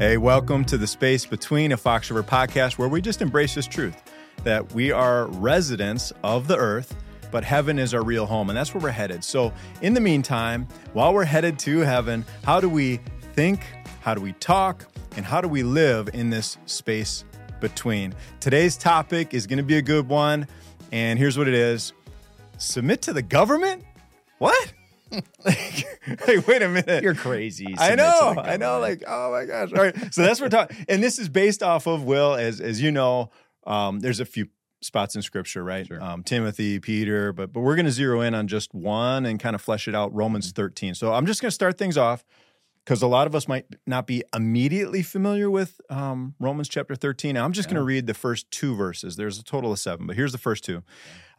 [0.00, 3.66] Hey, welcome to the space between a Fox River podcast where we just embrace this
[3.66, 4.02] truth
[4.44, 6.96] that we are residents of the earth,
[7.30, 9.22] but heaven is our real home, and that's where we're headed.
[9.22, 9.52] So,
[9.82, 12.98] in the meantime, while we're headed to heaven, how do we
[13.34, 13.60] think?
[14.00, 14.86] How do we talk?
[15.18, 17.24] And how do we live in this space
[17.60, 18.14] between?
[18.40, 20.46] Today's topic is going to be a good one,
[20.92, 21.92] and here's what it is
[22.56, 23.84] submit to the government?
[24.38, 24.72] What?
[25.10, 27.02] Like, like, wait a minute.
[27.02, 27.74] You're crazy.
[27.78, 28.34] I know.
[28.38, 28.80] I know.
[28.80, 29.72] Like, oh my gosh.
[29.72, 29.94] All right.
[30.12, 30.84] So that's what we're talking.
[30.88, 33.30] And this is based off of Will, as as you know,
[33.66, 34.48] um, there's a few
[34.82, 35.86] spots in scripture, right?
[35.86, 36.02] Sure.
[36.02, 39.54] Um, Timothy, Peter, but but we're going to zero in on just one and kind
[39.54, 40.14] of flesh it out.
[40.14, 40.94] Romans 13.
[40.94, 42.24] So I'm just going to start things off
[42.84, 47.36] because a lot of us might not be immediately familiar with um, Romans chapter 13.
[47.36, 49.16] I'm just going to read the first two verses.
[49.16, 50.82] There's a total of seven, but here's the first two.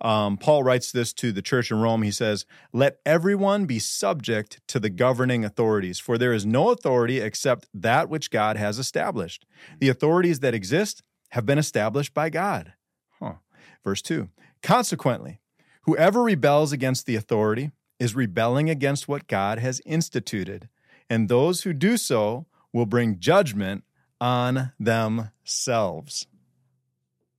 [0.01, 2.01] Um, Paul writes this to the church in Rome.
[2.01, 7.19] He says, Let everyone be subject to the governing authorities, for there is no authority
[7.19, 9.45] except that which God has established.
[9.79, 12.73] The authorities that exist have been established by God.
[13.19, 13.35] Huh.
[13.83, 14.29] Verse 2
[14.63, 15.39] Consequently,
[15.83, 20.67] whoever rebels against the authority is rebelling against what God has instituted,
[21.11, 23.83] and those who do so will bring judgment
[24.21, 26.25] on themselves.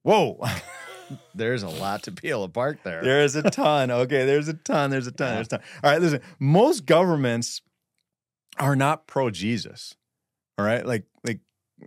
[0.03, 0.39] Whoa.
[1.35, 3.03] There's a lot to peel apart there.
[3.03, 3.91] There is a ton.
[3.91, 4.89] Okay, there's a ton.
[4.89, 5.35] There's a ton.
[5.35, 5.61] There's a ton.
[5.85, 6.23] All right, listen.
[6.39, 7.61] Most governments
[8.59, 9.95] are not pro Jesus.
[10.57, 11.41] All right, like like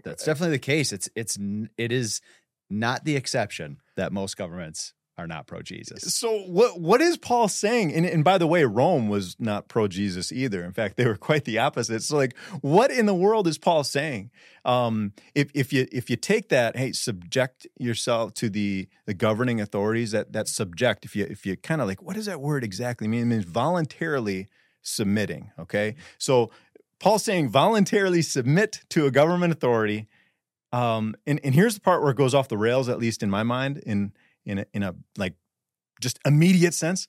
[0.04, 0.94] That's uh, definitely the case.
[0.94, 1.40] It's it's
[1.76, 2.22] it is
[2.70, 6.14] not the exception that most governments are not pro Jesus.
[6.14, 6.40] so.
[6.40, 7.94] What what is Paul saying?
[7.94, 10.64] And and by the way, Rome was not pro Jesus either.
[10.64, 12.04] In fact, they were quite the opposite.
[12.04, 14.32] So like, what in the world is Paul saying?
[14.66, 19.62] Um, if if you if you take that, hey, subject yourself to the the governing
[19.62, 20.12] authorities.
[20.12, 21.06] That that subject.
[21.06, 23.22] If you if you kind of like, what does that word exactly mean?
[23.22, 24.48] It means voluntarily
[24.82, 25.52] submitting.
[25.58, 26.52] Okay, so
[27.00, 30.08] Paul's saying voluntarily submit to a government authority.
[30.72, 33.30] Um, and, and here's the part where it goes off the rails, at least in
[33.30, 34.12] my mind, in
[34.46, 35.36] in a, in a like
[36.02, 37.08] just immediate sense,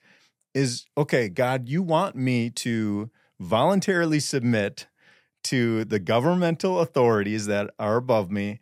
[0.54, 1.28] is okay.
[1.28, 3.10] God, you want me to
[3.40, 4.86] voluntarily submit
[5.44, 8.58] to the governmental authorities that are above me,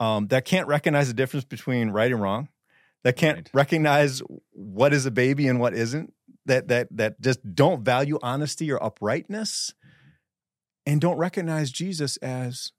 [0.00, 2.48] um, that can't recognize the difference between right and wrong,
[3.04, 3.50] that can't Right.
[3.52, 6.12] recognize what is a baby and what isn't,
[6.46, 9.74] that that that just don't value honesty or uprightness,
[10.86, 12.72] and don't recognize Jesus as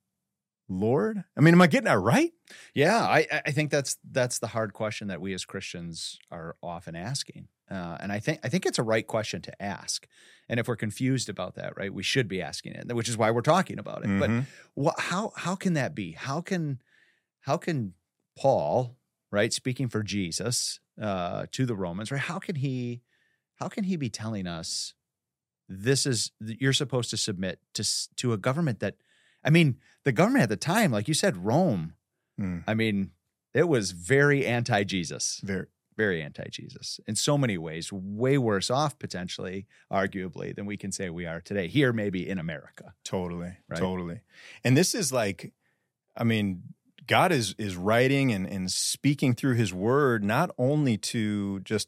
[0.67, 1.23] Lord.
[1.37, 2.31] I mean, am I getting that right?
[2.73, 6.95] Yeah, I I think that's that's the hard question that we as Christians are often
[6.95, 10.07] asking, uh, and I think I think it's a right question to ask.
[10.49, 13.31] And if we're confused about that, right, we should be asking it, which is why
[13.31, 14.19] we're talking about it.
[14.19, 14.45] But Mhm.
[14.73, 16.81] what how how can that be how can
[17.41, 17.93] how can
[18.37, 18.97] paul
[19.31, 23.01] right speaking for jesus uh to the romans right how can he
[23.55, 24.93] how can he be telling us
[25.69, 27.83] this is you're supposed to submit to
[28.17, 28.95] to a government that
[29.45, 31.93] i mean the government at the time like you said rome
[32.37, 32.63] Mm.
[32.67, 33.11] i mean
[33.53, 35.67] it was very anti-jesus Very.
[35.95, 41.09] very anti-jesus in so many ways way worse off potentially arguably than we can say
[41.09, 43.53] we are today here maybe in america Totally.
[43.69, 43.79] Right?
[43.79, 44.19] Totally.
[44.65, 45.53] And this is like,
[46.17, 46.63] I mean,
[47.07, 51.87] God is is writing and, and speaking through his word not only to just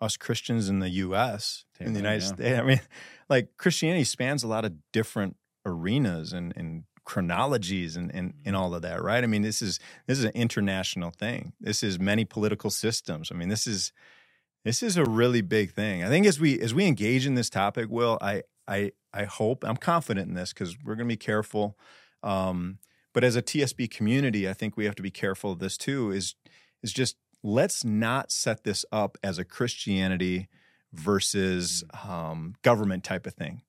[0.00, 2.34] us Christians in the US, in the United yeah.
[2.34, 2.58] States.
[2.60, 2.80] I mean,
[3.28, 8.74] like Christianity spans a lot of different arenas and, and chronologies and, and, and all
[8.74, 9.22] of that, right?
[9.22, 11.52] I mean, this is this is an international thing.
[11.60, 13.30] This is many political systems.
[13.30, 13.92] I mean, this is
[14.64, 16.02] this is a really big thing.
[16.02, 19.64] I think as we as we engage in this topic, Will, I I I hope
[19.64, 21.78] I'm confident in this because we're going to be careful.
[22.22, 22.78] Um,
[23.14, 26.10] but as a TSB community, I think we have to be careful of this too.
[26.10, 26.34] Is
[26.82, 30.48] is just let's not set this up as a Christianity
[30.92, 33.62] versus um, government type of thing.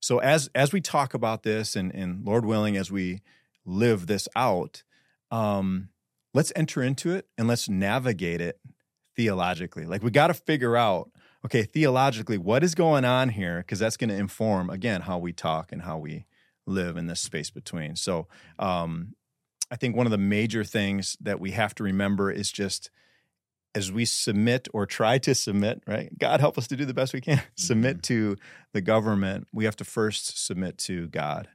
[0.00, 3.20] So as as we talk about this, and and Lord willing, as we
[3.64, 4.82] live this out,
[5.30, 5.90] um,
[6.34, 8.58] let's enter into it and let's navigate it
[9.16, 9.84] theologically.
[9.84, 11.10] Like we got to figure out,
[11.44, 13.58] okay, theologically, what is going on here?
[13.58, 16.24] Because that's going to inform again how we talk and how we
[16.66, 17.96] live in this space between.
[17.96, 19.14] So um,
[19.70, 22.90] I think one of the major things that we have to remember is just
[23.74, 26.16] as we submit or try to submit, right?
[26.18, 27.40] God help us to do the best we can.
[27.56, 28.36] Submit to
[28.72, 29.46] the government.
[29.52, 31.48] We have to first submit to God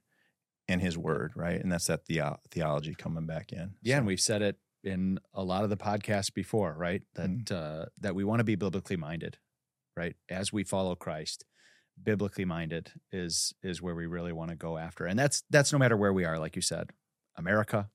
[0.69, 1.59] and His Word, right?
[1.61, 3.75] And that's that theo- theology coming back in.
[3.81, 7.01] Yeah, So- and we've said it in a lot of the podcasts before, right?
[7.15, 7.51] That Mhm.
[7.51, 9.37] uh, that we want to be biblically minded,
[9.97, 10.15] right?
[10.29, 11.43] As we follow Christ,
[12.01, 15.79] biblically minded is is where we really want to go after, and that's that's no
[15.79, 16.91] matter where we are, like you said,
[17.35, 17.89] America,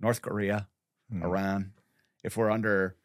[0.00, 0.68] North Korea,
[1.12, 1.22] Mhm.
[1.22, 1.74] Iran.
[2.24, 2.96] If we're under,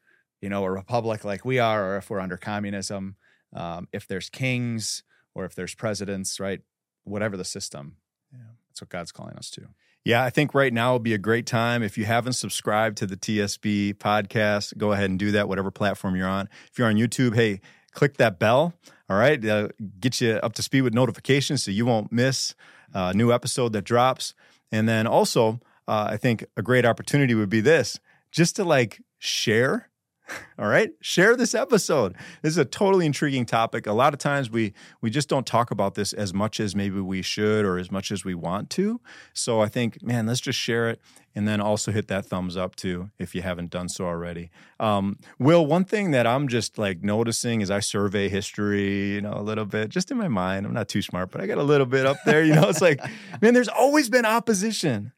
[0.41, 3.15] you know, a republic like we are, or if we're under communism,
[3.53, 5.03] um, if there's kings
[5.33, 6.61] or if there's presidents, right?
[7.03, 7.97] Whatever the system,
[8.31, 8.39] Yeah.
[8.69, 9.67] that's what God's calling us to.
[10.03, 11.83] Yeah, I think right now would be a great time.
[11.83, 16.15] If you haven't subscribed to the TSB podcast, go ahead and do that, whatever platform
[16.15, 16.47] you're on.
[16.71, 17.59] If you're on YouTube, hey,
[17.91, 18.73] click that bell.
[19.09, 19.69] All right, uh,
[19.99, 22.55] get you up to speed with notifications so you won't miss
[22.93, 24.33] a new episode that drops.
[24.71, 27.99] And then also, uh, I think a great opportunity would be this
[28.31, 29.89] just to like share
[30.59, 32.15] all right share this episode.
[32.41, 33.87] This is a totally intriguing topic.
[33.87, 36.99] A lot of times we we just don't talk about this as much as maybe
[36.99, 38.99] we should or as much as we want to.
[39.33, 41.01] So i think man let's just share it
[41.35, 44.49] and then also hit that thumbs up too if you haven't done so already.
[44.79, 49.33] Um, will one thing that i'm just like noticing as i survey history you know
[49.33, 51.63] a little bit just in my mind i'm not too smart but i got a
[51.63, 52.99] little bit up there you know it's like
[53.41, 55.11] man there's always been opposition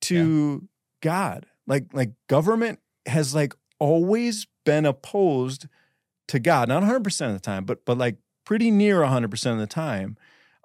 [0.00, 0.66] to yeah.
[1.00, 1.46] god.
[1.66, 5.66] Like like government has like always been opposed
[6.28, 9.66] to God, not 100% of the time, but but like pretty near 100% of the
[9.66, 10.16] time.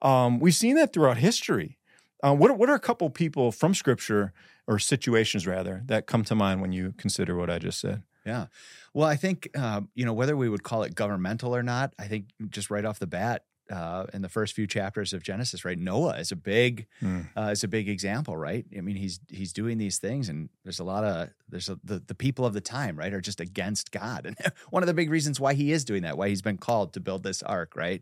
[0.02, 1.78] Um, we've seen that throughout history.
[2.24, 4.34] Uh, what, what are a couple people from Scripture
[4.68, 8.04] or situations rather that come to mind when you consider what I just said?
[8.26, 8.48] Yeah.
[8.94, 12.08] Well, I think, uh, you know, whether we would call it governmental or not, I
[12.08, 15.78] think just right off the bat, uh, in the first few chapters of Genesis, right?
[15.78, 17.28] Noah is a big mm.
[17.36, 18.66] uh, is a big example, right?
[18.76, 22.00] I mean, he's he's doing these things, and there's a lot of there's a, the
[22.00, 24.38] the people of the time, right, are just against God, and
[24.70, 27.00] one of the big reasons why he is doing that, why he's been called to
[27.00, 28.02] build this ark, right?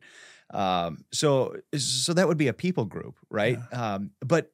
[0.54, 3.58] Um, so so that would be a people group, right?
[3.72, 3.94] Yeah.
[3.94, 4.52] Um, but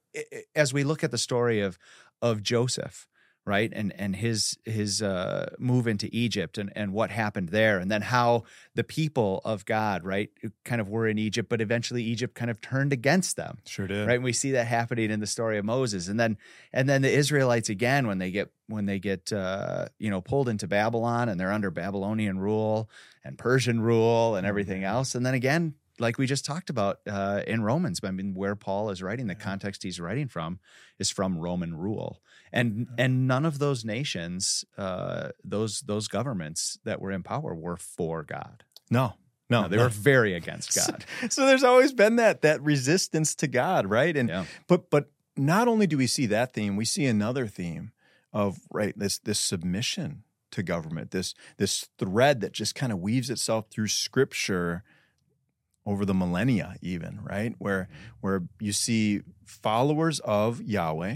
[0.56, 1.78] as we look at the story of
[2.22, 3.08] of Joseph,
[3.46, 3.72] right?
[3.74, 8.02] And and his his uh, move into Egypt and and what happened there and then
[8.02, 8.44] how
[8.76, 10.30] the people of God right
[10.64, 14.08] kind of were in Egypt but eventually Egypt kind of turned against them sure did.
[14.08, 14.16] right?
[14.16, 16.08] And we see that happening in the story of Moses.
[16.08, 16.38] And then
[16.74, 20.50] and then the Israelites again when they get when they get uh, you know pulled
[20.50, 22.90] into Babylon and they're under Babylonian rule
[23.24, 24.96] and Persian rule and everything mm-hmm.
[24.96, 25.16] else.
[25.16, 28.90] And then again like we just talked about uh, in Romans, I mean, where Paul
[28.90, 30.60] is writing, the context he's writing from
[30.98, 37.02] is from Roman rule, and and none of those nations, uh, those those governments that
[37.02, 38.64] were in power were for God.
[38.90, 39.14] No,
[39.50, 39.84] no, no they no.
[39.84, 41.06] were very against God.
[41.22, 44.16] So, so, there's always been that that resistance to God, right?
[44.16, 44.46] And yeah.
[44.68, 47.92] but but not only do we see that theme, we see another theme
[48.34, 53.30] of right this this submission to government, this this thread that just kind of weaves
[53.30, 54.84] itself through Scripture
[55.86, 57.90] over the millennia even right where
[58.22, 61.16] where you see followers of Yahweh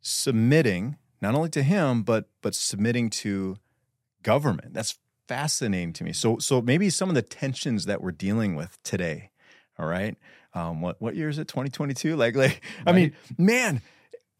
[0.00, 3.56] submitting not only to him but but submitting to
[4.22, 4.74] government.
[4.74, 6.12] That's fascinating to me.
[6.12, 9.30] So so maybe some of the tensions that we're dealing with today
[9.78, 10.16] all right?
[10.54, 11.48] Um, what what year is it?
[11.48, 13.82] 2022 like like i mean man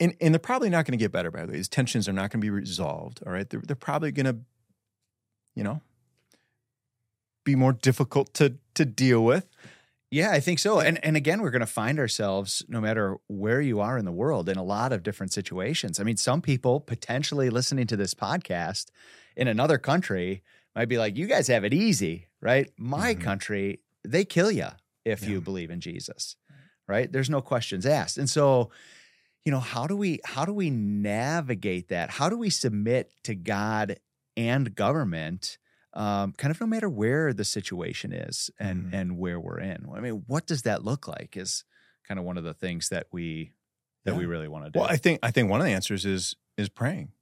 [0.01, 1.57] and, and they're probably not going to get better by the way.
[1.59, 3.49] These tensions are not going to be resolved all right?
[3.49, 4.39] They're, they're probably going to
[5.55, 5.81] you know
[7.45, 9.47] be more difficult to to deal with.
[10.11, 10.81] Yeah, I think so.
[10.81, 14.13] And and again, we're going to find ourselves no matter where you are in the
[14.13, 16.01] world in a lot of different situations.
[16.01, 18.87] I mean, some people potentially listening to this podcast
[19.37, 20.43] in another country
[20.75, 22.71] might be like, "You guys have it easy, right?
[22.79, 23.23] My mm-hmm.
[23.23, 24.69] country, they kill you
[25.05, 25.29] if yeah.
[25.29, 26.37] you believe in Jesus."
[26.87, 27.13] Right?
[27.13, 28.17] There's no questions asked.
[28.17, 28.71] And so,
[29.45, 32.09] you know, how do we how do we navigate that?
[32.09, 33.99] How do we submit to God
[34.39, 35.59] and government?
[35.95, 38.95] Um, kind of no matter where the situation is and mm-hmm.
[38.95, 39.87] and where we're in.
[39.95, 41.37] I mean, what does that look like?
[41.37, 41.65] Is
[42.07, 43.53] kind of one of the things that we
[44.05, 44.19] that yeah.
[44.19, 44.81] we really want to do.
[44.81, 47.13] Well, I think I think one of the answers is is praying.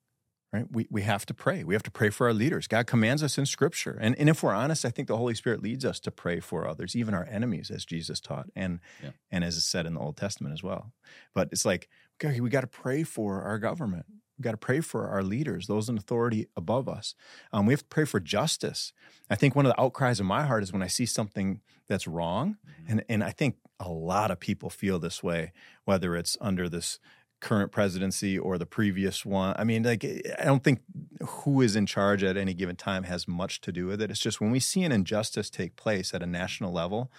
[0.52, 0.64] Right?
[0.70, 1.64] We we have to pray.
[1.64, 2.66] We have to pray for our leaders.
[2.66, 3.98] God commands us in scripture.
[4.00, 6.66] And and if we're honest, I think the Holy Spirit leads us to pray for
[6.66, 9.10] others, even our enemies, as Jesus taught and yeah.
[9.30, 10.92] and as is said in the Old Testament as well.
[11.34, 11.88] But it's like,
[12.22, 14.06] okay, we got to pray for our government.
[14.38, 17.14] We've got to pray for our leaders, those in authority above us.
[17.52, 18.92] Um, we have to pray for justice.
[19.30, 22.06] I think one of the outcries in my heart is when I see something that's
[22.06, 22.90] wrong, mm-hmm.
[22.90, 25.52] and and I think a lot of people feel this way,
[25.84, 26.98] whether it's under this
[27.40, 29.54] current presidency or the previous one.
[29.58, 30.04] I mean, like
[30.38, 30.80] I don't think
[31.20, 34.10] who is in charge at any given time has much to do with it.
[34.10, 37.10] It's just when we see an injustice take place at a national level,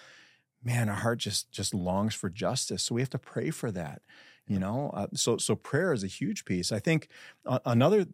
[0.62, 2.84] man, our heart just just longs for justice.
[2.84, 4.02] So we have to pray for that
[4.48, 6.72] you know uh, so so prayer is a huge piece.
[6.72, 7.08] I think
[7.46, 8.06] uh, another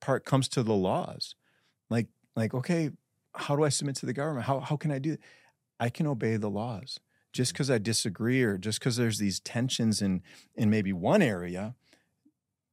[0.00, 1.34] part comes to the laws.
[1.90, 2.06] Like
[2.36, 2.90] like okay
[3.34, 4.46] how do i submit to the government?
[4.46, 5.16] How how can i do
[5.78, 7.00] i can obey the laws.
[7.32, 10.22] Just because i disagree or just because there's these tensions in
[10.54, 11.74] in maybe one area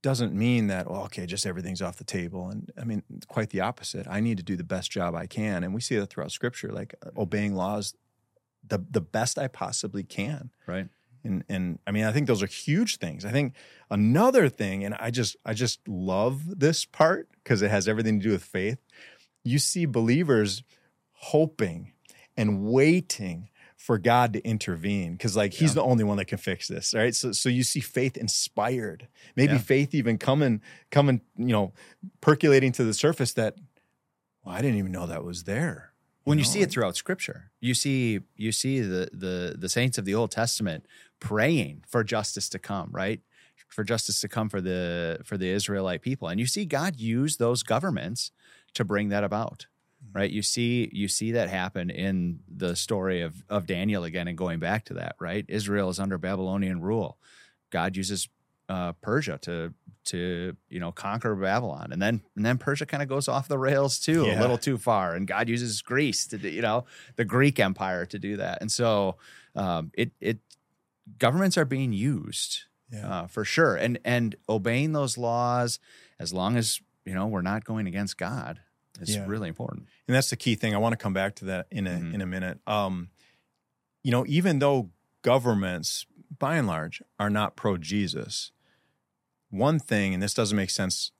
[0.03, 2.49] doesn't mean that well, okay just everything's off the table.
[2.49, 4.07] And i mean quite the opposite.
[4.07, 5.63] I need to do the best job i can.
[5.63, 7.95] And we see that throughout scripture like obeying laws
[8.65, 10.51] the the best i possibly can.
[10.67, 10.89] Right
[11.27, 13.25] and and I mean I think those are huge things.
[13.25, 13.53] I think
[13.91, 18.23] another thing and I just I just love this part because it has everything to
[18.23, 18.79] do with faith.
[19.43, 20.63] You see believers
[21.11, 21.93] hoping
[22.35, 25.75] and waiting for God to intervene because like he's Yeah.
[25.75, 27.15] the only one that can fix this, right?
[27.15, 29.59] So so you see faith inspired, maybe Yeah.
[29.59, 31.73] faith even coming coming, you know,
[32.21, 33.55] percolating to the surface that
[34.43, 35.91] well, I didn't even know that was there.
[36.27, 39.97] When you know, see it throughout scripture you see you see the the the saints
[39.97, 40.85] of the old testament
[41.19, 43.21] praying for justice to come right?
[43.69, 46.27] For justice to come for the for the israelite people.
[46.27, 48.31] And you see god use those governments
[48.73, 49.67] to bring that about
[50.03, 50.17] mm-hmm.
[50.17, 50.31] right?
[50.31, 54.59] You see you see that happen in the story of of daniel again and going
[54.59, 55.45] back to that right?
[55.47, 57.17] Israel is under babylonian rule.
[57.69, 58.29] God uses
[58.69, 63.09] uh, persia to to you know conquer babylon and then and then persia kind of
[63.09, 66.49] goes off the rails too a little too far and god uses greece to do,
[66.49, 66.85] you know
[67.17, 69.15] the greek empire to do that and so
[69.55, 70.39] um, it it
[71.17, 73.07] governments are being used Yeah.
[73.09, 75.79] uh, for sure and and obeying those laws
[76.19, 78.61] as long as you know we're not going against god
[78.99, 79.25] is Yeah.
[79.27, 80.73] really important and that's the key thing.
[80.73, 82.13] I want to come back to that in a Mhm.
[82.15, 82.59] in a minute.
[82.65, 83.09] Um,
[84.03, 84.89] you know, even though
[85.21, 86.05] governments,
[86.39, 88.51] by and large, are not pro Jesus,
[89.49, 91.11] one thing, and this doesn't make sense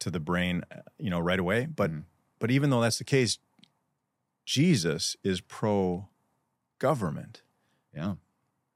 [0.00, 2.04] to the brain, uh, you know, right away, but Mhm.
[2.38, 3.38] but even though that's the case,
[4.44, 6.08] Jesus is pro
[6.78, 7.42] government.
[7.94, 8.14] yeah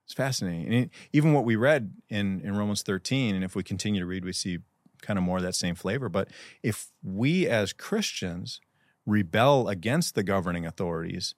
[0.04, 0.66] It's fascinating.
[0.66, 4.06] And it- even what we read in, in Romans 13, and if we continue to
[4.06, 4.58] read, we see
[5.00, 6.08] kind of more of that same flavor.
[6.10, 6.30] But
[6.62, 8.60] if we as Christians
[9.06, 11.34] rebel against the governing authorities,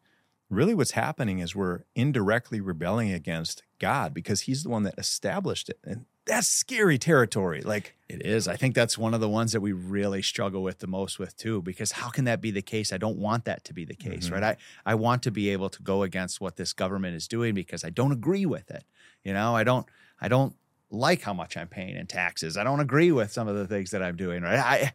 [0.49, 5.69] really what's happening is we're indirectly rebelling against God because He's the one that established
[5.69, 5.79] it.
[5.85, 7.61] And that's scary territory.
[7.63, 8.49] Like, It is.
[8.49, 11.37] I think that's one of the ones that we really struggle with the most with
[11.37, 12.93] too, because how can that be the case?
[12.93, 14.33] I don't want that to be the case, Mhm.
[14.33, 14.43] right?
[14.45, 14.57] I,
[14.93, 17.91] I want to be able to go against what this government is doing because I
[17.91, 18.85] don't agree with it.
[19.25, 19.87] You know, I don't
[20.21, 20.55] I don't
[20.91, 22.57] like how much I'm paying in taxes.
[22.57, 24.59] I don't agree with some of the things that I'm doing, right?
[24.59, 24.93] I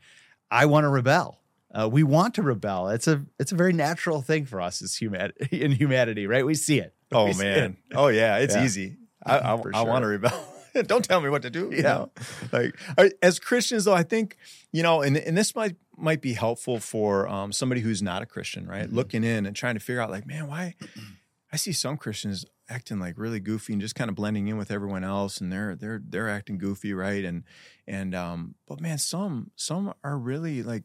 [0.49, 1.40] I want to rebel.
[1.73, 2.89] Uh, we want to rebel.
[2.89, 6.45] It's a it's a very natural thing for us as human in humanity, right?
[6.45, 6.93] We see it.
[7.11, 7.77] oh We man.
[7.89, 7.95] it.
[7.95, 8.63] Oh yeah, it's Yeah.
[8.65, 8.97] easy.
[9.25, 10.47] I, I, For I want to rebel.
[10.85, 11.69] Don't tell me what to do.
[11.71, 11.81] you Yeah.
[11.83, 12.11] know?
[12.51, 12.75] Like
[13.21, 14.37] as Christians, though, I think
[14.71, 18.25] you know, and and this might might be helpful for um, somebody who's not a
[18.25, 18.89] Christian, right?
[18.89, 18.93] Mhm.
[18.93, 20.75] Looking in and trying to figure out, like, man, why?
[21.53, 24.71] I see some Christians acting like really goofy and just kind of blending in with
[24.71, 27.23] everyone else, and they're they're they're acting goofy, right?
[27.23, 27.43] And
[27.87, 30.83] and um, but man, some some are really like.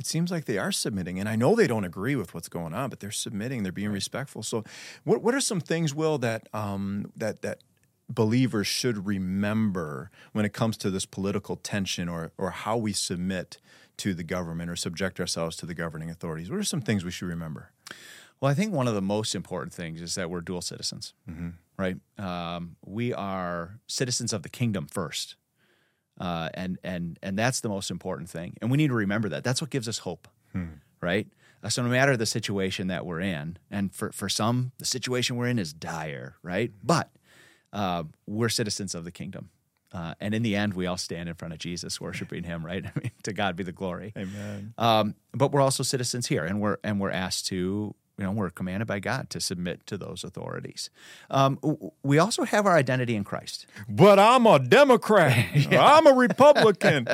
[0.00, 2.72] It seems like they are submitting, and I know they don't agree with what's going
[2.72, 3.62] on, but they're submitting.
[3.62, 4.42] They're being respectful.
[4.42, 4.64] So,
[5.04, 7.58] what what are some things, Will, that um, that that
[8.08, 13.58] believers should remember when it comes to this political tension or or how we submit
[13.98, 16.50] to the government or subject ourselves to the governing authorities?
[16.50, 17.70] What are some things we should remember?
[18.40, 21.12] Well, I think one of the most important things is that we're dual citizens.
[21.28, 21.50] Mm-hmm.
[21.76, 21.96] right?
[22.16, 25.36] Um, we are citizens of the kingdom first,
[26.20, 28.56] uh, and and and that's the most important thing.
[28.62, 29.42] And we need to remember that.
[29.42, 30.66] That's what gives us hope, Hmm.
[31.00, 31.26] right?
[31.62, 35.36] Uh, so no matter the situation that we're in, and for for some, the situation
[35.36, 36.70] we're in is dire, right?
[36.84, 37.10] But
[37.72, 39.50] uh, we're citizens of the kingdom.
[39.92, 42.64] Uh, and in the end, we all stand in front of Jesus, worshiping Him.
[42.64, 42.84] Right?
[42.96, 44.12] I mean, to God be the glory.
[44.16, 44.72] Amen.
[44.78, 48.50] Um, but we're also citizens here, and we're and we're asked to, you know, we're
[48.50, 50.90] commanded by God to submit to those authorities.
[51.30, 51.58] Um,
[52.02, 53.66] we also have our identity in Christ.
[53.88, 55.46] But I'm a Democrat.
[55.72, 57.08] I'm a Republican.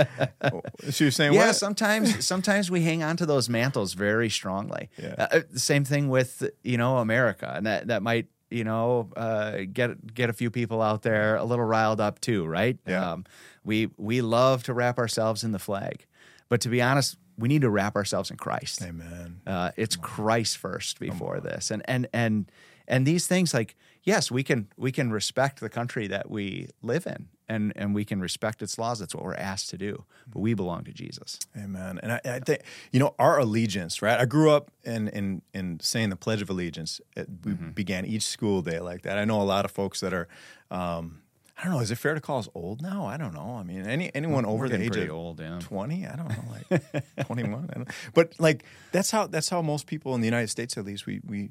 [0.91, 1.55] so you're saying yeah, what?
[1.55, 4.91] sometimes sometimes we hang on to those mantles very strongly.
[5.01, 5.15] Yeah.
[5.17, 9.59] Uh, the same thing with you know America, and that that might you know uh,
[9.73, 12.79] get get a few people out there a little riled up too, right?
[12.85, 13.13] Yeah.
[13.13, 13.27] Um,
[13.63, 16.05] we we love to wrap ourselves in the flag,
[16.49, 18.83] but to be honest, we need to wrap ourselves in Christ.
[18.83, 19.41] Amen.
[19.47, 22.51] Uh, it's Christ first before this, and and and
[22.89, 27.07] and these things like yes, we can we can respect the country that we live
[27.07, 29.01] in, and and we can respect its laws.
[29.01, 30.05] That's what we're asked to do.
[30.33, 31.39] But we belong to Jesus.
[31.57, 31.99] Amen.
[32.03, 32.63] And I, I think
[32.93, 34.19] you know our allegiance, right?
[34.19, 37.01] I grew up in in in saying the Pledge of Allegiance.
[37.17, 37.71] It, we Mm-hmm.
[37.71, 39.19] began each school day like that.
[39.19, 40.29] I know a lot of folks that are.
[40.71, 41.23] Um,
[41.59, 41.81] I don't know.
[41.81, 43.07] Is it fair to call us old now?
[43.07, 43.57] I don't know.
[43.59, 45.59] I mean, any anyone over the age of old, yeah.
[45.61, 49.87] 20 i don't know like 21 I don't, but like that's how that's how most
[49.87, 51.51] people in the united states at least we we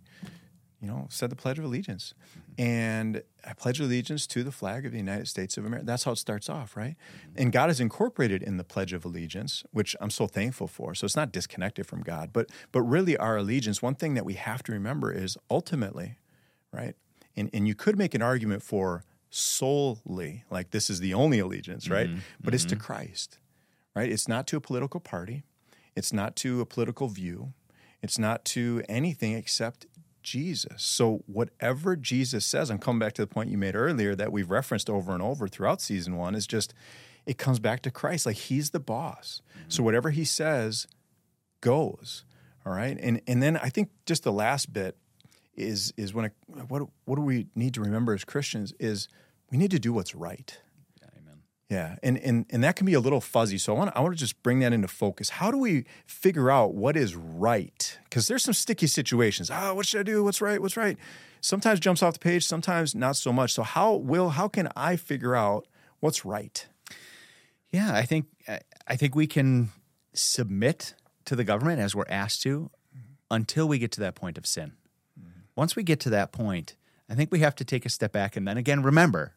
[0.82, 2.14] you know said the pledge of allegiance
[2.58, 6.12] and i pledge allegiance to the flag of the united states of america that's how
[6.12, 6.96] it starts off right
[7.36, 11.06] and god is incorporated in the pledge of allegiance which i'm so thankful for so
[11.06, 14.62] it's not disconnected from god but but really our allegiance one thing that we have
[14.62, 16.18] to remember is ultimately
[16.72, 16.96] right
[17.36, 19.04] and and you could make an argument for
[19.36, 22.20] solely like this is the only allegiance right mm-hmm.
[22.42, 22.86] but it's to mm-hmm.
[22.86, 23.39] christ
[23.96, 24.12] right?
[24.12, 25.44] It's not to a political party.
[25.96, 27.54] It's not to a political view.
[28.04, 29.88] It's not to anything except
[30.22, 30.84] Jesus.
[30.84, 34.50] So, whatever Jesus says, I'm coming back to the point you made earlier that we've
[34.50, 36.74] referenced over and over throughout season one, is just
[37.25, 38.25] it comes back to Christ.
[38.25, 39.42] Like he's the boss.
[39.51, 39.70] Mm-hmm.
[39.70, 40.88] So, whatever he says
[41.62, 42.25] goes.
[42.65, 42.98] All right.
[43.00, 44.98] And, and then I think just the last bit
[45.56, 46.34] is is when it,
[46.68, 49.08] what what do we need to remember as Christians is
[49.56, 50.58] we need to do what's right.
[51.02, 51.40] Amen.
[51.70, 53.58] Yeah, and and and that can be a little fuzzy.
[53.58, 55.30] So I want I want to just bring that into focus.
[55.30, 57.98] How do we figure out what is right?
[58.04, 59.50] Because there's some sticky situations.
[59.50, 60.26] Ah, what should I do?
[60.26, 60.62] What's right?
[60.62, 60.98] What's right?
[61.40, 62.46] Sometimes jumps off the page.
[62.46, 63.54] Sometimes not so much.
[63.54, 65.68] So how will how can I figure out
[66.02, 66.68] what's right?
[67.70, 68.26] Yeah, I think
[68.90, 69.70] I think we can
[70.14, 72.72] submit to the government as we're asked to
[73.32, 74.74] until we get to that point of sin.
[75.56, 76.76] Once we get to that point,
[77.10, 79.34] I think we have to take a step back and then again remember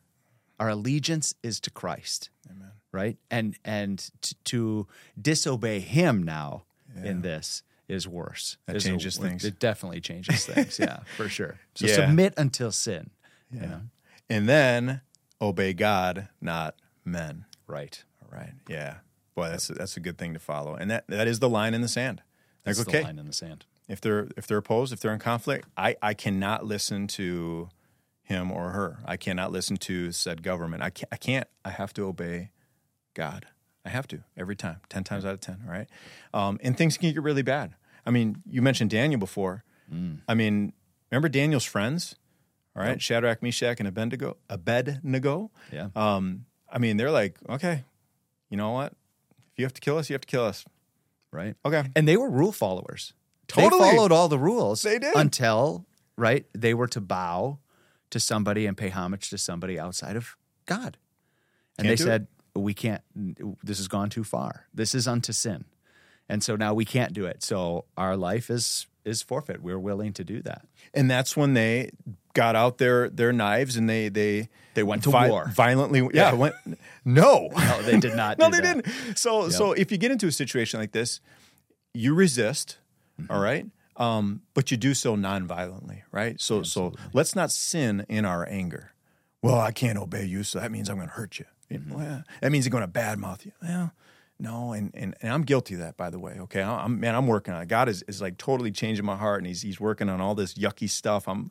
[0.59, 2.31] our allegiance is to Christ.
[2.51, 2.71] Amen.
[2.93, 3.17] Right?
[3.31, 4.09] And and
[4.45, 4.87] to
[5.21, 6.65] disobey him now
[6.97, 7.11] Yeah.
[7.11, 8.57] in this is worse.
[8.67, 9.45] That Is a- changes things.
[9.45, 10.79] It definitely changes things.
[10.79, 11.59] Yeah, for sure.
[11.75, 11.95] So Yeah.
[11.95, 13.11] submit until sin.
[13.51, 13.67] you Yeah.
[13.67, 13.81] know?
[14.31, 15.01] And then
[15.41, 16.75] obey God, not
[17.05, 17.47] men.
[17.67, 18.03] Right.
[18.23, 18.53] All right.
[18.69, 18.99] Yeah.
[19.35, 20.75] Boy, that's that's a good thing to follow.
[20.75, 22.23] And that that is the line in the sand.
[22.67, 23.65] Like, That's okay, the line in the sand.
[23.89, 27.71] if they're if they're opposed, if they're in conflict, I I cannot listen to
[28.29, 28.99] him or her.
[29.05, 30.83] I cannot listen to said government.
[30.83, 31.09] I can't.
[31.11, 31.49] I can't.
[31.65, 32.51] I have to obey
[33.15, 33.47] God.
[33.85, 35.63] I have to every time, ten times out of ten.
[35.67, 35.89] Right.
[36.35, 37.75] Um, and things can get really bad.
[38.05, 39.65] I mean, you mentioned Daniel before.
[40.29, 40.75] I mean,
[41.11, 42.17] remember Daniel's friends?
[42.77, 44.37] All right, Shadrach, Meshach, and Abednego.
[44.51, 45.51] Abednego.
[45.73, 45.89] Yeah.
[45.97, 47.85] Um, I mean, they're like, okay,
[48.51, 48.93] you know what?
[49.53, 50.67] If you have to kill us, you have to kill us.
[51.33, 51.57] Right.
[51.65, 51.85] Okay.
[51.97, 53.15] And they were rule followers.
[53.47, 53.83] Totally.
[53.83, 54.83] They followed all the rules.
[54.83, 55.17] They did.
[55.17, 57.59] Until, right, they were to bow
[58.11, 60.37] to somebody and pay homage to somebody outside of
[60.67, 60.97] God.
[61.79, 63.03] And Can't they said, we can't,
[63.63, 64.67] this has gone too far.
[64.75, 65.65] This is unto sin.
[66.29, 67.43] And so now we can't do it.
[67.43, 69.63] So our life is is forfeit.
[69.63, 70.67] We're willing to do that.
[70.93, 71.91] and that's when they
[72.35, 75.49] got out their their knives and they they They went to vi- war.
[75.49, 76.07] violently.
[76.13, 76.55] Yeah, went
[77.07, 78.39] no, No, they did not.
[78.43, 78.85] no, they that.
[78.85, 79.17] didn't.
[79.17, 81.21] So so if you get into a situation like this,
[81.95, 82.79] you resist,
[83.21, 83.33] Mm-hmm.
[83.33, 83.67] all right,
[83.99, 86.41] um, but you do so non-violently, right?
[86.41, 88.93] So so let's not sin in our anger.
[89.43, 91.45] Well, I can't obey you, so that means I'm going to hurt you.
[91.71, 92.01] Mm-hmm.
[92.01, 92.23] yeah.
[92.41, 93.53] That means you're going to badmouth you.
[93.63, 93.93] Well,
[94.41, 96.37] no, and, and and I'm guilty of that, by the way.
[96.41, 97.69] Okay, I'm man, I'm working on it.
[97.69, 100.55] God is, is like totally changing my heart, and he's he's working on all this
[100.55, 101.29] yucky stuff.
[101.29, 101.51] I'm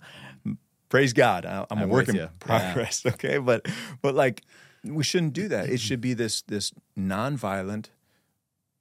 [0.89, 1.45] praise God.
[1.45, 2.29] I, I'm, a I'm work with in you.
[2.39, 3.05] progress.
[3.05, 3.67] Okay, but
[4.01, 4.43] but like
[4.85, 5.69] we shouldn't do that.
[5.69, 7.87] It should be this this nonviolent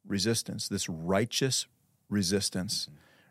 [0.07, 1.67] resistance, this righteous
[2.09, 2.89] resistance,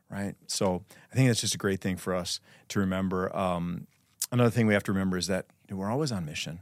[0.10, 0.36] right?
[0.48, 2.40] So I think that's just a great thing for us
[2.70, 3.36] to remember.
[3.36, 3.88] Um,
[4.32, 6.60] another thing we have to remember is that we're always on mission.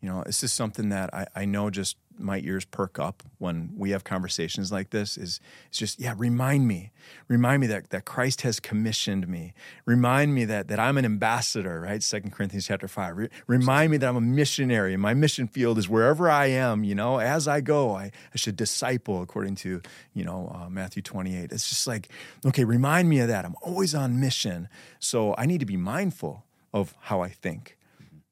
[0.00, 3.72] You know, this is something that I, I know just my ears perk up when
[3.76, 6.92] we have conversations like this is it's just, yeah, remind me.
[7.28, 9.54] Remind me that that Christ has commissioned me.
[9.84, 12.02] Remind me that that I'm an ambassador, right?
[12.02, 13.16] Second Corinthians chapter five.
[13.16, 16.84] Re- remind me that I'm a missionary and my mission field is wherever I am,
[16.84, 19.82] you know, as I go, I, I should disciple according to,
[20.14, 21.52] you know, uh, Matthew 28.
[21.52, 22.08] It's just like,
[22.46, 23.44] okay, remind me of that.
[23.44, 24.68] I'm always on mission.
[24.98, 27.76] So I need to be mindful of how I think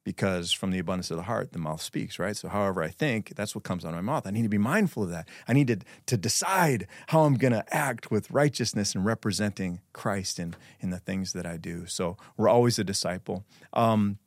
[0.05, 2.37] because from the abundance of the heart the mouth speaks right?
[2.37, 4.27] So however i think that's what comes out of my mouth.
[4.27, 5.29] I need to be mindful of that.
[5.47, 10.39] I need to, to decide how i'm going to act with righteousness and representing christ
[10.39, 11.87] in, in the things that i do.
[11.87, 13.45] So we're always a disciple.
[13.73, 14.19] Um,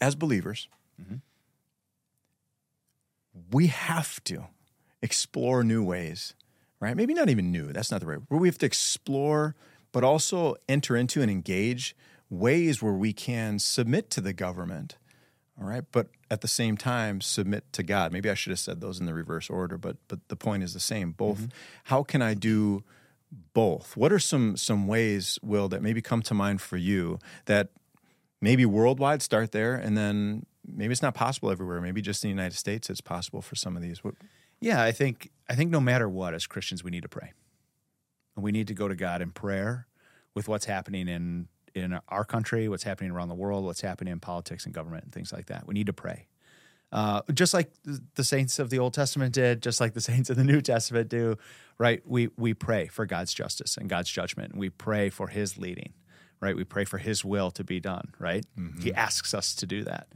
[0.00, 0.68] as believers
[3.50, 4.44] we have to
[5.02, 6.34] explore new ways
[6.80, 6.96] right?
[6.96, 9.54] Maybe not even new that's not the right word we have to explore
[9.92, 11.96] but also enter into and engage
[12.30, 14.96] ways where we can submit to the government
[15.60, 18.12] all right but at the same time submit to god.
[18.12, 20.74] Maybe i should have said those in the reverse order but but the point is
[20.74, 21.12] the same.
[21.12, 21.48] Both mm-hmm.
[21.84, 22.82] how can i do
[23.52, 23.96] both?
[23.96, 27.68] What are some some ways will that maybe come to mind for you that
[28.40, 31.80] maybe worldwide start there and then maybe it's not possible everywhere.
[31.80, 34.02] Maybe just in the united states it's possible for some of these.
[34.02, 34.14] What
[34.60, 37.32] Yeah, I think I think no matter what, as Christians, we need to pray.
[38.34, 39.86] And we need to go to God in prayer
[40.34, 44.20] with what's happening in in our country, what's happening around the world, what's happening in
[44.20, 45.66] politics and government and things like that.
[45.66, 46.26] We need to pray.
[46.92, 47.72] Uh, just like
[48.14, 51.08] the saints of the Old Testament did, just like the saints of the New Testament
[51.08, 51.36] do,
[51.78, 52.00] right?
[52.06, 55.92] We we pray for God's justice and God's judgment, and we pray for His leading,
[56.40, 56.54] right?
[56.54, 58.46] We pray for His will to be done, right?
[58.80, 60.06] He asks us to do that.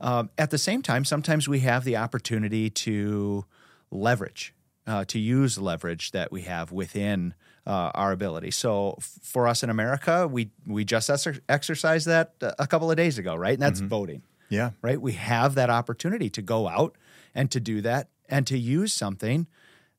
[0.00, 3.44] Um, at the same time, sometimes we have the opportunity to
[3.90, 4.54] leverage,
[4.86, 7.34] uh, to use leverage that we have within
[7.66, 8.50] uh, our ability.
[8.50, 12.96] So f- for us in America, we we just exer- exercised that a couple of
[12.96, 13.54] days ago, right?
[13.54, 15.00] And that's voting, yeah right?
[15.00, 16.96] We have that opportunity to go out
[17.34, 19.46] and to do that and to use something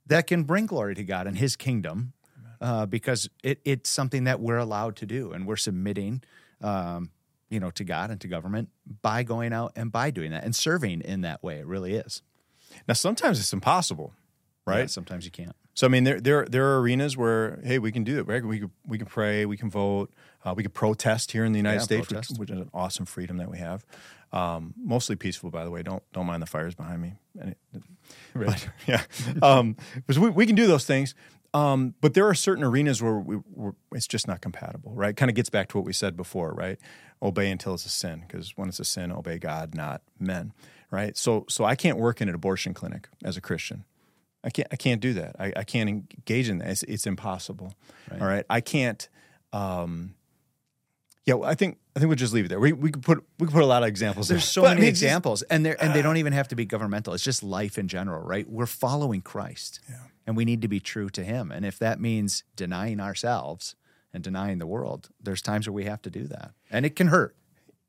[0.08, 2.14] that can bring glory to God and His kingdom,
[2.62, 6.22] uh, because it, it's something that we're allowed to do, and we're submitting,
[6.62, 7.10] um,
[7.50, 8.70] you know, to God and to government
[9.02, 11.58] by going out and by doing that and serving in that way.
[11.58, 12.22] It really is.
[12.88, 14.14] now sometimes it's impossible
[14.66, 15.56] right Yeah, sometimes you can't.
[15.74, 18.28] So I mean, there there there are arenas where hey, we can do it.
[18.28, 18.44] Right?
[18.44, 20.12] We can we can pray, we can vote,
[20.46, 23.06] uh, we can protest here in the United Yeah, States, which, which is an awesome
[23.06, 23.86] freedom that we have.
[24.32, 25.84] Um, mostly peaceful, by the way.
[25.84, 27.14] Don't don't mind the fires behind me.
[27.40, 27.58] It-
[28.36, 29.02] but, yeah,
[29.42, 31.16] um, because we, we can do those things.
[31.54, 35.16] Um, but there are certain arenas where we, we it's just not compatible, right?
[35.16, 36.78] Kind of gets back to what we said before, right?
[37.22, 40.54] Obey until it's a sin, because when it's a sin, obey God, not men,
[40.92, 41.16] right?
[41.18, 43.86] So so I can't work in an abortion clinic as a Christian.
[44.46, 45.36] I can't I can't do that.
[45.40, 46.70] I, I can't engage in that.
[46.70, 47.74] It's, it's impossible.
[48.12, 48.22] Right.
[48.22, 48.46] All right.
[48.50, 49.08] I can't.
[49.52, 50.14] Um,
[51.26, 52.60] yeah, well, I think I think we'll just leave it there.
[52.60, 54.28] We we could put we could put a lot of examples.
[54.28, 54.48] There's there.
[54.48, 56.48] so But, I many mean, it's just- examples, and they and they don't even have
[56.50, 57.14] to be governmental.
[57.16, 58.48] It's just life in general, right?
[58.48, 59.96] We're following Christ, Yeah.
[60.28, 61.52] and we need to be true to Him.
[61.52, 63.76] And if that means denying ourselves
[64.14, 67.08] and denying the world, there's times where we have to do that, and it can
[67.08, 67.36] hurt.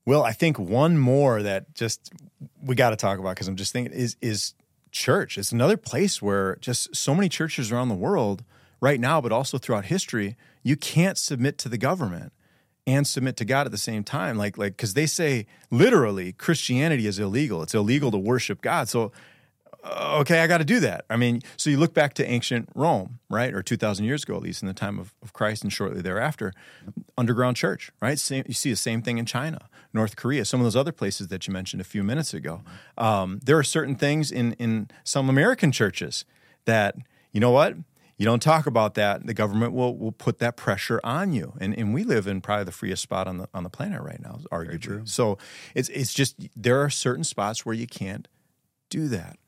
[0.07, 2.11] Well, I think one more that just
[2.63, 4.55] we got to talk about because I'm just thinking is is
[4.97, 5.39] church.
[5.39, 8.43] It's another place where just so many churches around the world
[8.81, 12.33] right now, but also throughout history, you can't submit to the government
[12.87, 14.37] and submit to God at the same time.
[14.37, 17.63] Like like because they say literally Christianity is illegal.
[17.63, 18.89] It's illegal to worship God.
[18.89, 19.13] So
[19.85, 21.05] uh, okay, I got to do that.
[21.09, 24.37] I mean, so you look back to ancient Rome, right, or two thousand years ago,
[24.37, 26.53] at least in the time of, of Christ, and shortly thereafter,
[27.17, 28.19] underground church, right?
[28.19, 31.29] Same, you see the same thing in China, North Korea, some of those other places
[31.29, 32.63] that you mentioned a few minutes ago.
[32.97, 36.25] Um, there are certain things in in some American churches
[36.67, 36.95] that
[37.33, 37.75] you know what
[38.19, 39.27] you don't talk about that.
[39.27, 42.65] The government will will put that pressure on you, and and we live in probably
[42.65, 44.79] the freest spot on the on the planet right now, arguably.
[45.09, 45.39] So
[45.75, 48.29] it's it's just there are certain spots where you can't
[48.89, 49.39] do that.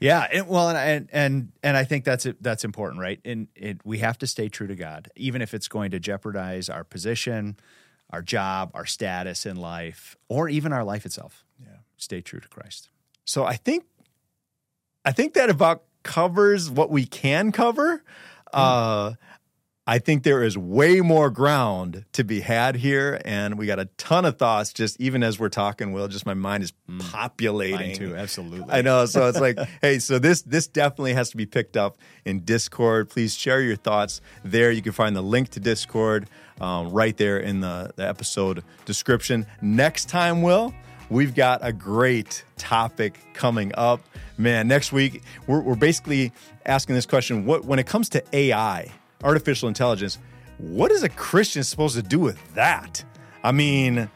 [0.00, 3.20] Yeah, and, well, and, and and and I think that's it, that's important, right?
[3.24, 6.68] And it, we have to stay true to God, even if it's going to jeopardize
[6.68, 7.56] our position,
[8.10, 11.44] our job, our status in life, or even our life itself.
[11.60, 11.78] Yeah.
[11.96, 12.88] Stay true to Christ.
[13.24, 13.84] So I think
[15.04, 18.02] I think that about covers what we can cover.
[18.52, 19.14] Uh,
[19.86, 23.84] I think there is way more ground to be had here, and we got a
[23.98, 24.72] ton of thoughts.
[24.72, 26.72] Just even as we're talking, Will, just my mind is
[27.10, 27.88] populating.
[27.88, 28.72] Mine too, absolutely.
[28.72, 29.04] I know.
[29.04, 33.10] So it's like, hey, so this this definitely has to be picked up in Discord.
[33.10, 34.70] Please share your thoughts there.
[34.70, 36.30] You can find the link to Discord
[36.62, 39.44] um, right there in the, the episode description.
[39.60, 40.72] Next time, Will,
[41.10, 44.00] we've got a great topic coming up.
[44.38, 46.32] Man, next week we're, we're basically
[46.64, 48.90] asking this question: What when it comes to AI,
[49.24, 50.18] artificial intelligence,
[50.58, 53.02] what is a Christian supposed to do with that?
[53.42, 54.08] I mean.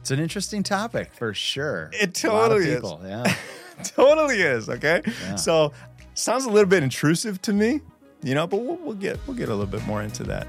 [0.00, 1.88] It's an interesting topic for sure.
[1.92, 2.74] It A lot of totally is.
[2.74, 3.34] people, Yeah.
[3.84, 5.34] totally is okay Yeah.
[5.36, 5.72] so
[6.14, 7.80] sounds a little bit intrusive to me
[8.22, 10.46] you know but we'll, we'll get we'll get a little bit more into that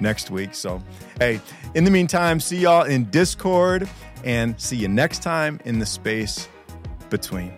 [0.00, 0.82] next week so
[1.18, 1.40] hey
[1.74, 3.88] in the meantime see y'all in discord
[4.24, 6.46] and see you next time in the space
[7.10, 7.52] between